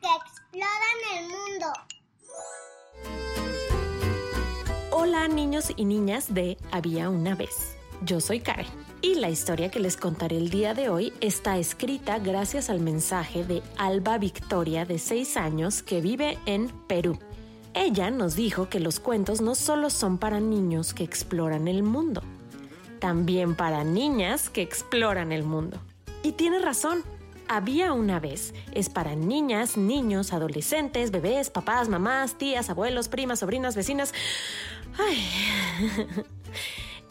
[0.00, 1.66] que exploran el mundo.
[4.90, 7.76] Hola niños y niñas de Había una vez.
[8.04, 8.66] Yo soy Karen
[9.02, 13.44] y la historia que les contaré el día de hoy está escrita gracias al mensaje
[13.44, 17.18] de Alba Victoria de 6 años que vive en Perú.
[17.74, 22.22] Ella nos dijo que los cuentos no solo son para niños que exploran el mundo,
[22.98, 25.78] también para niñas que exploran el mundo.
[26.22, 27.04] Y tiene razón.
[27.48, 28.52] Había una vez.
[28.72, 34.12] Es para niñas, niños, adolescentes, bebés, papás, mamás, tías, abuelos, primas, sobrinas, vecinas.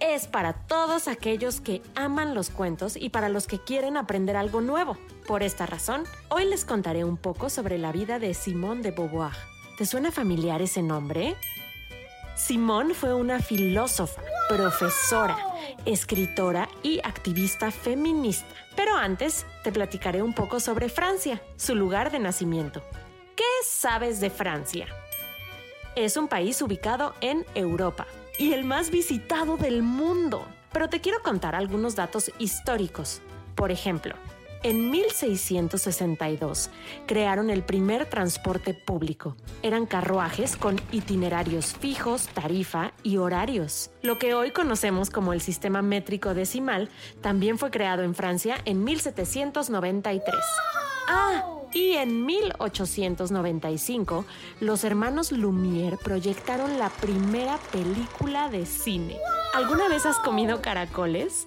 [0.00, 4.60] Es para todos aquellos que aman los cuentos y para los que quieren aprender algo
[4.60, 4.96] nuevo.
[5.26, 9.32] Por esta razón, hoy les contaré un poco sobre la vida de Simone de Beauvoir.
[9.76, 11.36] ¿Te suena familiar ese nombre?
[12.36, 15.36] Simone fue una filósofa, profesora,
[15.84, 18.54] escritora y activista feminista.
[18.78, 22.80] Pero antes te platicaré un poco sobre Francia, su lugar de nacimiento.
[23.34, 24.86] ¿Qué sabes de Francia?
[25.96, 28.06] Es un país ubicado en Europa
[28.38, 30.46] y el más visitado del mundo.
[30.72, 33.20] Pero te quiero contar algunos datos históricos.
[33.56, 34.14] Por ejemplo,
[34.62, 36.70] en 1662
[37.06, 39.36] crearon el primer transporte público.
[39.62, 43.90] Eran carruajes con itinerarios fijos, tarifa y horarios.
[44.02, 46.88] Lo que hoy conocemos como el sistema métrico decimal
[47.20, 50.36] también fue creado en Francia en 1793.
[51.08, 54.24] Ah, y en 1895,
[54.60, 59.16] los hermanos Lumière proyectaron la primera película de cine.
[59.54, 61.46] ¿Alguna vez has comido caracoles?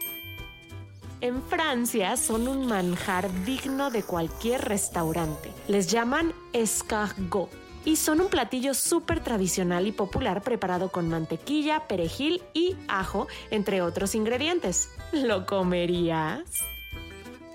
[1.21, 5.53] En Francia son un manjar digno de cualquier restaurante.
[5.67, 7.47] Les llaman escargot
[7.85, 13.83] y son un platillo súper tradicional y popular preparado con mantequilla, perejil y ajo, entre
[13.83, 14.89] otros ingredientes.
[15.11, 16.63] ¿Lo comerías?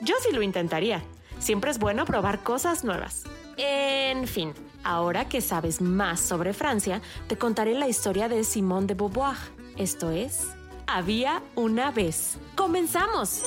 [0.01, 1.03] Yo sí lo intentaría.
[1.41, 3.25] Siempre es bueno probar cosas nuevas.
[3.57, 4.53] En fin,
[4.85, 9.37] ahora que sabes más sobre Francia, te contaré la historia de Simone de Beauvoir.
[9.77, 10.47] Esto es,
[10.87, 12.39] había una vez.
[12.55, 13.43] ¡Comenzamos!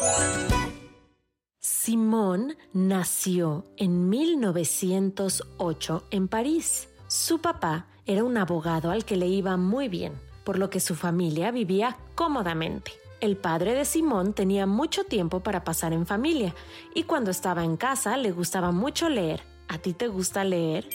[1.59, 6.89] Simone nació en 1908 en París.
[7.07, 10.13] Su papá era un abogado al que le iba muy bien,
[10.43, 12.91] por lo que su familia vivía cómodamente.
[13.19, 16.55] El padre de Simón tenía mucho tiempo para pasar en familia
[16.93, 19.43] y cuando estaba en casa le gustaba mucho leer.
[19.67, 20.87] ¿A ti te gusta leer?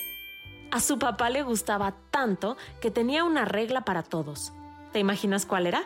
[0.71, 4.53] A su papá le gustaba tanto que tenía una regla para todos.
[4.93, 5.85] ¿Te imaginas cuál era?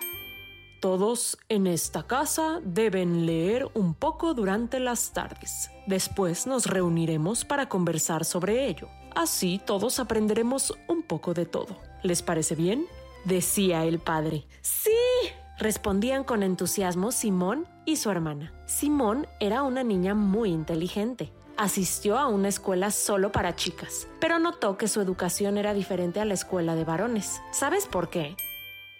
[0.80, 5.72] Todos en esta casa deben leer un poco durante las tardes.
[5.88, 8.88] Después nos reuniremos para conversar sobre ello.
[9.16, 11.76] Así todos aprenderemos un poco de todo.
[12.04, 12.86] ¿Les parece bien?
[13.24, 14.46] Decía el padre.
[14.60, 14.92] Sí,
[15.58, 18.52] respondían con entusiasmo Simón y su hermana.
[18.66, 21.32] Simón era una niña muy inteligente.
[21.56, 26.24] Asistió a una escuela solo para chicas, pero notó que su educación era diferente a
[26.24, 27.40] la escuela de varones.
[27.50, 28.36] ¿Sabes por qué?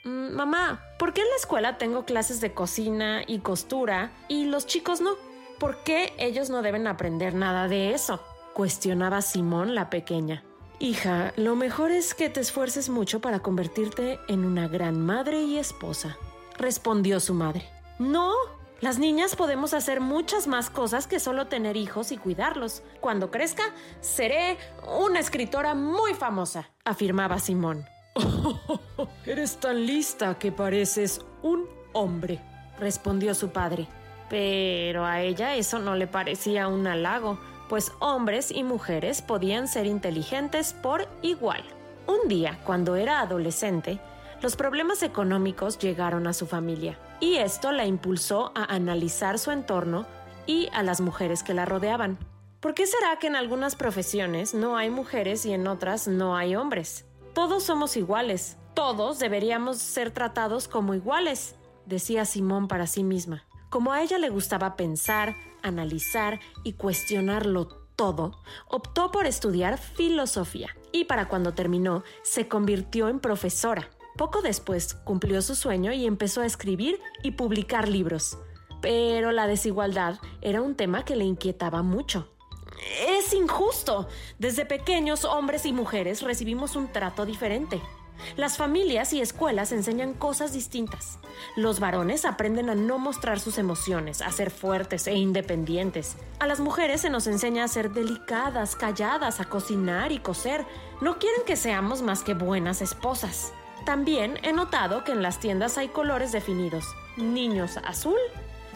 [0.04, 4.66] Mm, mamá, ¿por qué en la escuela tengo clases de cocina y costura y los
[4.66, 5.16] chicos no?
[5.58, 8.20] ¿Por qué ellos no deben aprender nada de eso?
[8.54, 10.44] Cuestionaba Simón la pequeña.
[10.78, 15.58] Hija, lo mejor es que te esfuerces mucho para convertirte en una gran madre y
[15.58, 16.16] esposa
[16.58, 17.66] respondió su madre.
[17.98, 18.34] No,
[18.80, 22.82] las niñas podemos hacer muchas más cosas que solo tener hijos y cuidarlos.
[23.00, 23.62] Cuando crezca,
[24.00, 27.86] seré una escritora muy famosa, afirmaba Simón.
[29.26, 32.40] eres tan lista que pareces un hombre,
[32.78, 33.86] respondió su padre.
[34.28, 37.38] Pero a ella eso no le parecía un halago,
[37.68, 41.62] pues hombres y mujeres podían ser inteligentes por igual.
[42.06, 44.00] Un día, cuando era adolescente,
[44.40, 50.06] los problemas económicos llegaron a su familia y esto la impulsó a analizar su entorno
[50.46, 52.18] y a las mujeres que la rodeaban.
[52.60, 56.56] ¿Por qué será que en algunas profesiones no hay mujeres y en otras no hay
[56.56, 57.07] hombres?
[57.38, 58.56] Todos somos iguales.
[58.74, 61.54] Todos deberíamos ser tratados como iguales,
[61.86, 63.44] decía Simón para sí misma.
[63.70, 71.04] Como a ella le gustaba pensar, analizar y cuestionarlo todo, optó por estudiar filosofía y
[71.04, 73.88] para cuando terminó se convirtió en profesora.
[74.16, 78.36] Poco después cumplió su sueño y empezó a escribir y publicar libros.
[78.82, 82.32] Pero la desigualdad era un tema que le inquietaba mucho.
[83.28, 84.08] Es injusto.
[84.38, 87.78] Desde pequeños hombres y mujeres recibimos un trato diferente.
[88.38, 91.18] Las familias y escuelas enseñan cosas distintas.
[91.54, 96.16] Los varones aprenden a no mostrar sus emociones, a ser fuertes e independientes.
[96.38, 100.64] A las mujeres se nos enseña a ser delicadas, calladas, a cocinar y coser.
[101.02, 103.52] No quieren que seamos más que buenas esposas.
[103.84, 106.86] También he notado que en las tiendas hay colores definidos.
[107.18, 108.18] Niños azul,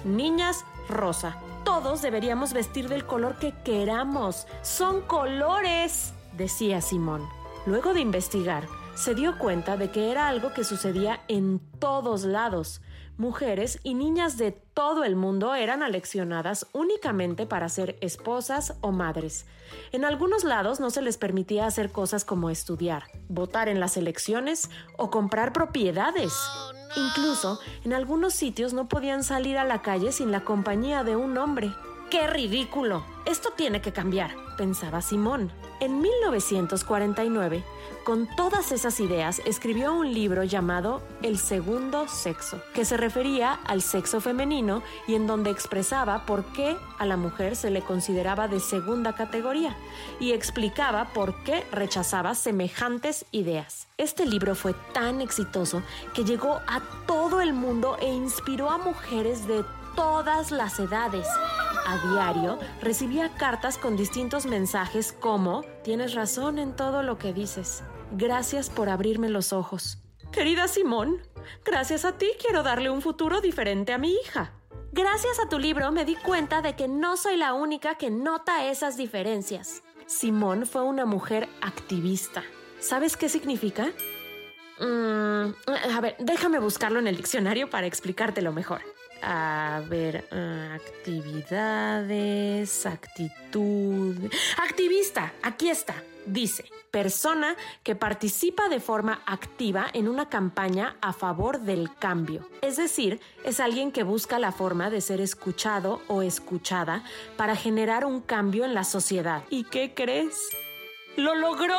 [0.04, 1.38] niñas rosa.
[1.64, 4.46] Todos deberíamos vestir del color que queramos.
[4.62, 7.28] Son colores, decía Simón.
[7.66, 12.80] Luego de investigar, se dio cuenta de que era algo que sucedía en todos lados.
[13.18, 19.44] Mujeres y niñas de todo el mundo eran aleccionadas únicamente para ser esposas o madres.
[19.92, 24.70] En algunos lados no se les permitía hacer cosas como estudiar, votar en las elecciones
[24.96, 26.32] o comprar propiedades.
[26.96, 31.36] Incluso en algunos sitios no podían salir a la calle sin la compañía de un
[31.36, 31.70] hombre.
[32.12, 33.06] ¡Qué ridículo!
[33.24, 35.50] Esto tiene que cambiar, pensaba Simón.
[35.80, 37.64] En 1949,
[38.04, 43.80] con todas esas ideas, escribió un libro llamado El segundo sexo, que se refería al
[43.80, 48.60] sexo femenino y en donde expresaba por qué a la mujer se le consideraba de
[48.60, 49.74] segunda categoría
[50.20, 53.86] y explicaba por qué rechazaba semejantes ideas.
[53.96, 55.82] Este libro fue tan exitoso
[56.12, 61.26] que llegó a todo el mundo e inspiró a mujeres de todas las edades.
[61.86, 67.82] A diario recibía cartas con distintos mensajes como, tienes razón en todo lo que dices.
[68.12, 69.98] Gracias por abrirme los ojos.
[70.30, 71.18] Querida Simón,
[71.64, 74.52] gracias a ti quiero darle un futuro diferente a mi hija.
[74.92, 78.66] Gracias a tu libro me di cuenta de que no soy la única que nota
[78.66, 79.82] esas diferencias.
[80.06, 82.42] Simón fue una mujer activista.
[82.78, 83.92] ¿Sabes qué significa?
[84.78, 85.54] Mm,
[85.94, 88.82] a ver, déjame buscarlo en el diccionario para explicártelo mejor.
[89.22, 94.16] A ver, ah, actividades, actitud.
[94.58, 95.94] Activista, aquí está.
[96.26, 102.48] Dice, persona que participa de forma activa en una campaña a favor del cambio.
[102.60, 107.02] Es decir, es alguien que busca la forma de ser escuchado o escuchada
[107.36, 109.42] para generar un cambio en la sociedad.
[109.50, 110.50] ¿Y qué crees?
[111.16, 111.78] ¡Lo logró!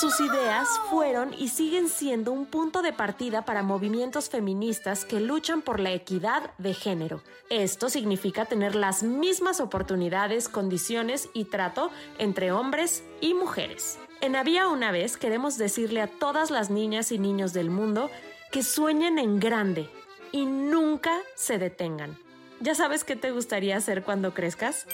[0.00, 5.60] Sus ideas fueron y siguen siendo un punto de partida para movimientos feministas que luchan
[5.60, 7.22] por la equidad de género.
[7.50, 13.98] Esto significa tener las mismas oportunidades, condiciones y trato entre hombres y mujeres.
[14.22, 18.10] En Había una vez queremos decirle a todas las niñas y niños del mundo
[18.50, 19.90] que sueñen en grande
[20.30, 22.16] y nunca se detengan.
[22.60, 24.86] ¿Ya sabes qué te gustaría hacer cuando crezcas?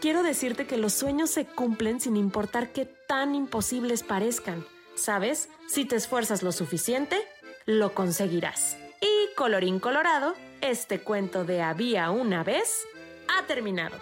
[0.00, 4.64] Quiero decirte que los sueños se cumplen sin importar qué tan imposibles parezcan.
[4.94, 5.50] ¿Sabes?
[5.68, 7.18] Si te esfuerzas lo suficiente,
[7.66, 8.78] lo conseguirás.
[9.02, 12.86] Y colorín colorado, este cuento de había una vez
[13.28, 13.98] ha terminado.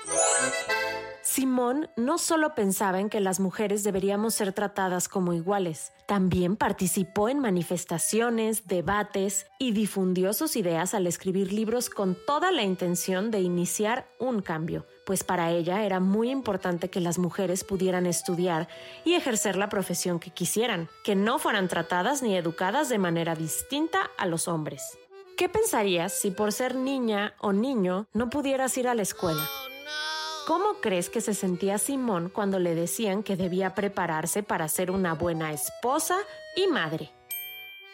[1.22, 7.28] Simón no solo pensaba en que las mujeres deberíamos ser tratadas como iguales, también participó
[7.28, 13.40] en manifestaciones, debates y difundió sus ideas al escribir libros con toda la intención de
[13.40, 18.68] iniciar un cambio, pues para ella era muy importante que las mujeres pudieran estudiar
[19.06, 24.10] y ejercer la profesión que quisieran, que no fueran tratadas ni educadas de manera distinta
[24.18, 24.98] a los hombres.
[25.38, 29.48] ¿Qué pensarías si por ser niña o niño no pudieras ir a la escuela?
[30.46, 35.14] ¿Cómo crees que se sentía Simón cuando le decían que debía prepararse para ser una
[35.14, 36.18] buena esposa
[36.54, 37.17] y madre?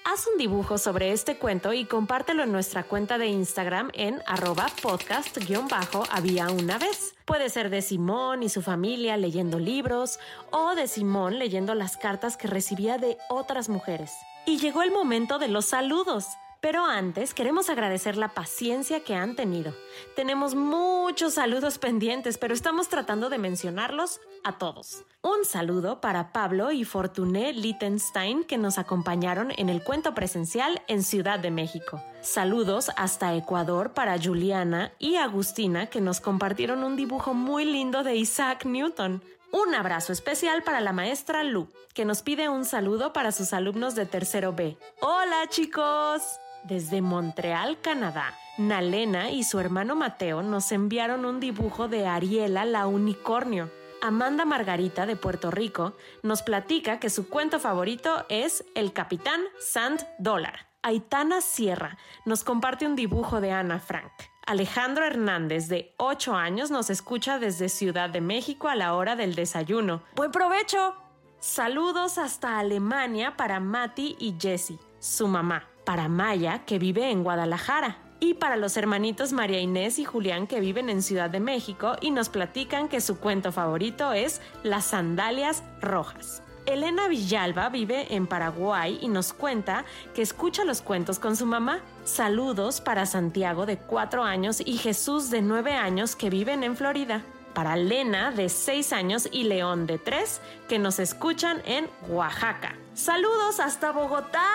[0.07, 4.67] Haz un dibujo sobre este cuento y compártelo en nuestra cuenta de Instagram en arroba
[4.83, 7.15] podcast-había una vez.
[7.25, 10.19] Puede ser de Simón y su familia leyendo libros
[10.51, 14.13] o de Simón leyendo las cartas que recibía de otras mujeres.
[14.45, 16.27] Y llegó el momento de los saludos.
[16.65, 19.75] Pero antes queremos agradecer la paciencia que han tenido.
[20.17, 25.03] Tenemos muchos saludos pendientes, pero estamos tratando de mencionarlos a todos.
[25.21, 31.03] Un saludo para Pablo y Fortuné Littenstein que nos acompañaron en el cuento presencial en
[31.03, 32.03] Ciudad de México.
[32.23, 38.17] Saludos hasta Ecuador para Juliana y Agustina que nos compartieron un dibujo muy lindo de
[38.17, 39.23] Isaac Newton.
[39.53, 43.95] Un abrazo especial para la maestra Lu, que nos pide un saludo para sus alumnos
[43.95, 44.79] de tercero B.
[45.03, 46.41] Hola chicos.
[46.65, 52.87] Desde Montreal, Canadá, Nalena y su hermano Mateo nos enviaron un dibujo de Ariela la
[52.87, 53.71] unicornio.
[54.01, 60.07] Amanda Margarita de Puerto Rico nos platica que su cuento favorito es El Capitán Sand
[60.19, 60.67] Dólar.
[60.83, 64.13] Aitana Sierra nos comparte un dibujo de Ana Frank.
[64.47, 69.35] Alejandro Hernández, de 8 años, nos escucha desde Ciudad de México a la hora del
[69.35, 70.03] desayuno.
[70.17, 70.95] ¡Buen provecho!
[71.41, 75.69] Saludos hasta Alemania para Mati y Jessie, su mamá.
[75.85, 77.99] Para Maya, que vive en Guadalajara.
[78.21, 82.11] Y para los hermanitos María Inés y Julián, que viven en Ciudad de México y
[82.11, 86.43] nos platican que su cuento favorito es Las Sandalias Rojas.
[86.67, 91.81] Elena Villalba vive en Paraguay y nos cuenta que escucha los cuentos con su mamá.
[92.05, 97.23] Saludos para Santiago de 4 años y Jesús de 9 años que viven en Florida.
[97.53, 102.75] Para Lena de 6 años y León de 3 que nos escuchan en Oaxaca.
[102.95, 104.49] Saludos hasta Bogotá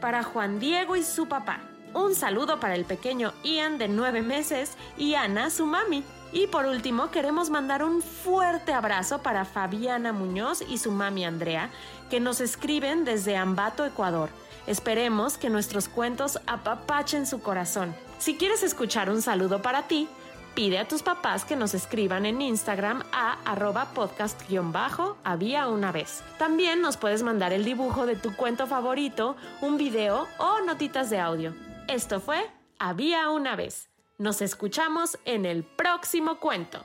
[0.00, 1.60] para Juan Diego y su papá.
[1.92, 6.04] Un saludo para el pequeño Ian de 9 meses y Ana, su mami.
[6.32, 11.70] Y por último, queremos mandar un fuerte abrazo para Fabiana Muñoz y su mami Andrea,
[12.08, 14.30] que nos escriben desde Ambato, Ecuador.
[14.68, 17.94] Esperemos que nuestros cuentos apapachen su corazón.
[18.18, 20.08] Si quieres escuchar un saludo para ti,
[20.54, 26.22] pide a tus papás que nos escriban en Instagram a arroba podcast-había una vez.
[26.38, 31.18] También nos puedes mandar el dibujo de tu cuento favorito, un video o notitas de
[31.18, 31.54] audio.
[31.88, 32.46] Esto fue
[32.78, 33.90] Había una vez.
[34.18, 36.84] Nos escuchamos en el próximo cuento.